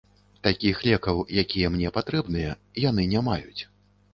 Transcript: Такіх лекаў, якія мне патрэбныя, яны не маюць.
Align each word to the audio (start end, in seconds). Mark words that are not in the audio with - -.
Такіх 0.45 0.79
лекаў, 0.89 1.21
якія 1.43 1.67
мне 1.75 1.91
патрэбныя, 1.99 2.51
яны 2.89 3.07
не 3.13 3.25
маюць. 3.29 3.61